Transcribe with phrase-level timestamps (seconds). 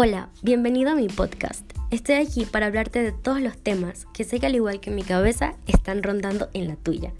[0.00, 1.72] Hola, bienvenido a mi podcast.
[1.90, 4.94] Estoy aquí para hablarte de todos los temas que sé que al igual que en
[4.94, 7.12] mi cabeza están rondando en la tuya.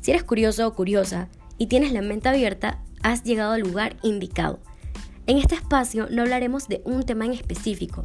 [0.00, 4.58] Si eres curioso o curiosa y tienes la mente abierta, has llegado al lugar indicado.
[5.28, 8.04] En este espacio no hablaremos de un tema en específico,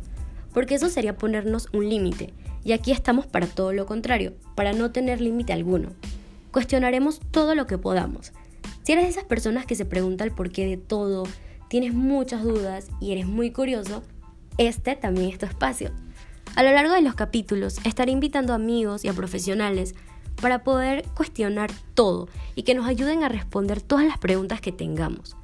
[0.53, 2.31] porque eso sería ponernos un límite,
[2.63, 5.89] y aquí estamos para todo lo contrario, para no tener límite alguno.
[6.51, 8.33] Cuestionaremos todo lo que podamos.
[8.83, 11.23] Si eres de esas personas que se pregunta el porqué de todo,
[11.67, 14.03] tienes muchas dudas y eres muy curioso,
[14.57, 15.91] este también es tu espacio.
[16.55, 19.95] A lo largo de los capítulos estaré invitando a amigos y a profesionales
[20.41, 25.35] para poder cuestionar todo y que nos ayuden a responder todas las preguntas que tengamos.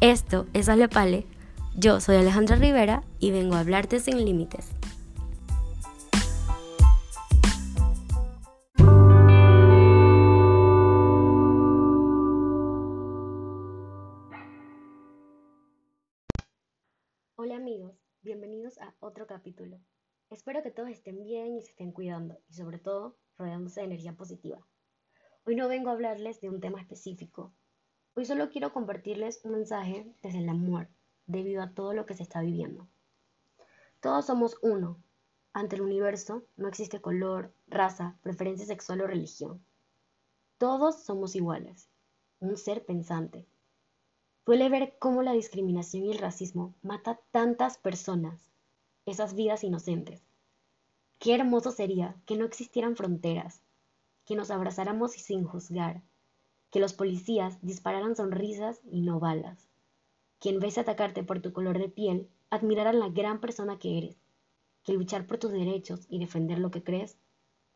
[0.00, 1.26] Esto es Alepale,
[1.74, 4.68] yo soy Alejandra Rivera y vengo a hablarte sin límites.
[17.46, 19.78] Hola amigos, bienvenidos a otro capítulo.
[20.30, 24.14] Espero que todos estén bien y se estén cuidando y sobre todo rodeándose de energía
[24.14, 24.58] positiva.
[25.44, 27.52] Hoy no vengo a hablarles de un tema específico.
[28.16, 30.88] Hoy solo quiero compartirles un mensaje desde el amor,
[31.28, 32.88] debido a todo lo que se está viviendo.
[34.00, 35.00] Todos somos uno.
[35.52, 39.64] Ante el universo no existe color, raza, preferencia sexual o religión.
[40.58, 41.88] Todos somos iguales.
[42.40, 43.46] Un ser pensante,
[44.46, 48.48] Duele ver cómo la discriminación y el racismo mata tantas personas,
[49.04, 50.22] esas vidas inocentes.
[51.18, 53.60] Qué hermoso sería que no existieran fronteras,
[54.24, 56.00] que nos abrazáramos sin juzgar,
[56.70, 59.66] que los policías dispararan sonrisas y no balas,
[60.38, 63.98] que en vez de atacarte por tu color de piel, admiraran la gran persona que
[63.98, 64.16] eres,
[64.84, 67.18] que luchar por tus derechos y defender lo que crees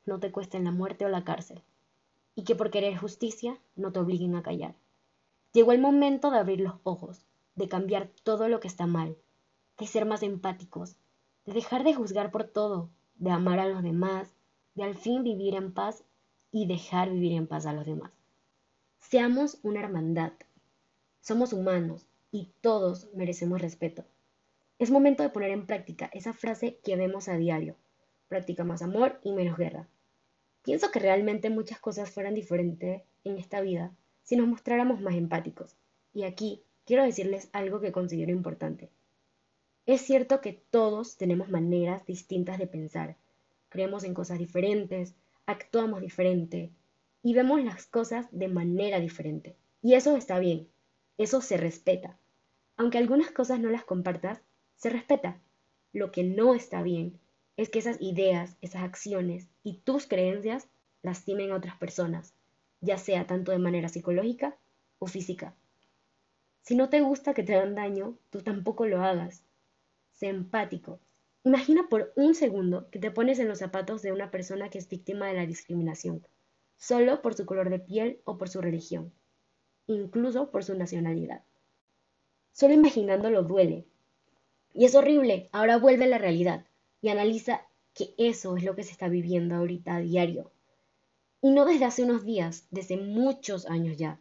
[0.07, 1.65] no te cueste la muerte o la cárcel,
[2.37, 4.77] y que por querer justicia no te obliguen a callar.
[5.53, 9.17] Llegó el momento de abrir los ojos, de cambiar todo lo que está mal,
[9.79, 10.97] de ser más empáticos,
[11.45, 14.33] de dejar de juzgar por todo, de amar a los demás,
[14.77, 16.05] de al fin vivir en paz
[16.53, 18.13] y dejar vivir en paz a los demás.
[18.99, 20.35] Seamos una hermandad.
[21.21, 24.05] Somos humanos y todos merecemos respeto.
[24.79, 27.75] Es momento de poner en práctica esa frase que vemos a diario.
[28.29, 29.89] Practica más amor y menos guerra.
[30.63, 33.93] Pienso que realmente muchas cosas fueran diferentes en esta vida
[34.31, 35.75] si nos mostráramos más empáticos.
[36.15, 38.89] Y aquí quiero decirles algo que considero importante.
[39.87, 43.17] Es cierto que todos tenemos maneras distintas de pensar,
[43.71, 46.71] creemos en cosas diferentes, actuamos diferente
[47.25, 49.57] y vemos las cosas de manera diferente.
[49.83, 50.69] Y eso está bien,
[51.19, 52.17] eso se respeta.
[52.77, 54.41] Aunque algunas cosas no las compartas,
[54.77, 55.41] se respeta.
[55.93, 57.19] Lo que no está bien
[57.57, 60.69] es que esas ideas, esas acciones y tus creencias
[61.03, 62.33] lastimen a otras personas
[62.81, 64.57] ya sea tanto de manera psicológica
[64.99, 65.55] o física.
[66.63, 69.45] Si no te gusta que te hagan daño, tú tampoco lo hagas.
[70.13, 71.01] Sé empático.
[71.45, 74.89] Imagina por un segundo que te pones en los zapatos de una persona que es
[74.89, 76.27] víctima de la discriminación,
[76.77, 79.13] solo por su color de piel o por su religión,
[79.87, 81.43] incluso por su nacionalidad.
[82.53, 83.87] Solo imaginándolo duele.
[84.75, 85.49] Y es horrible.
[85.53, 86.67] Ahora vuelve a la realidad
[87.01, 90.53] y analiza que eso es lo que se está viviendo ahorita a diario
[91.43, 94.21] y no desde hace unos días, desde muchos años ya.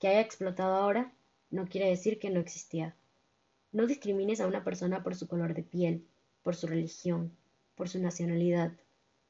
[0.00, 1.12] Que haya explotado ahora
[1.50, 2.96] no quiere decir que no existía.
[3.70, 6.04] No discrimines a una persona por su color de piel,
[6.42, 7.32] por su religión,
[7.76, 8.72] por su nacionalidad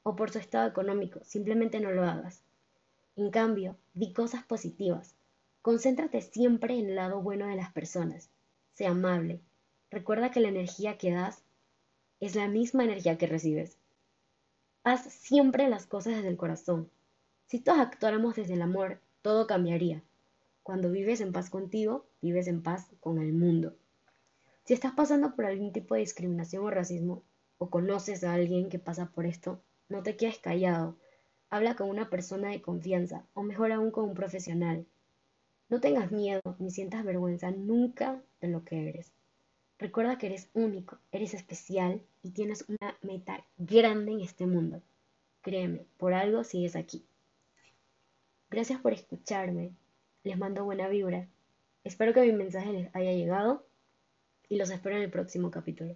[0.01, 1.19] o por su estado económico.
[1.23, 2.41] Simplemente no lo hagas.
[3.15, 5.13] En cambio, di cosas positivas.
[5.61, 8.31] Concéntrate siempre en el lado bueno de las personas.
[8.73, 9.39] Sé amable.
[9.91, 11.43] Recuerda que la energía que das
[12.19, 13.77] es la misma energía que recibes.
[14.83, 16.89] Haz siempre las cosas desde el corazón
[17.49, 20.03] si todos actuáramos desde el amor, todo cambiaría.
[20.61, 23.75] Cuando vives en paz contigo, vives en paz con el mundo.
[24.65, 27.23] Si estás pasando por algún tipo de discriminación o racismo,
[27.57, 30.95] o conoces a alguien que pasa por esto, no te quedes callado.
[31.49, 34.85] Habla con una persona de confianza, o mejor aún con un profesional.
[35.69, 39.11] No tengas miedo ni sientas vergüenza nunca de lo que eres.
[39.79, 44.83] Recuerda que eres único, eres especial y tienes una meta grande en este mundo.
[45.41, 47.08] Créeme, por algo sigues aquí.
[48.49, 49.71] Gracias por escucharme.
[50.23, 51.27] Les mando buena vibra.
[51.83, 53.65] Espero que mi mensaje les haya llegado
[54.49, 55.95] y los espero en el próximo capítulo.